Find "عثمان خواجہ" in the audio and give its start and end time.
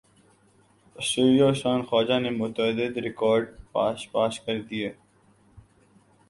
1.53-2.17